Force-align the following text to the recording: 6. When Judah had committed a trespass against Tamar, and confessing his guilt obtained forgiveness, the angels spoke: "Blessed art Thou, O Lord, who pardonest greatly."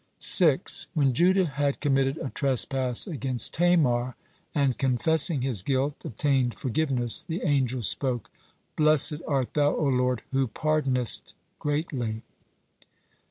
6. 0.17 0.87
When 0.95 1.13
Judah 1.13 1.45
had 1.45 1.79
committed 1.79 2.17
a 2.17 2.31
trespass 2.31 3.05
against 3.05 3.53
Tamar, 3.53 4.15
and 4.55 4.75
confessing 4.79 5.43
his 5.43 5.61
guilt 5.61 6.03
obtained 6.03 6.55
forgiveness, 6.55 7.21
the 7.21 7.43
angels 7.43 7.87
spoke: 7.87 8.31
"Blessed 8.75 9.21
art 9.27 9.53
Thou, 9.53 9.75
O 9.75 9.83
Lord, 9.85 10.23
who 10.31 10.47
pardonest 10.47 11.35
greatly." 11.59 12.23